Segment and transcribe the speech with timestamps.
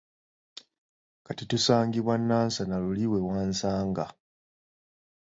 [1.25, 4.05] Kati tusangibwa Nansana luli we wansanga.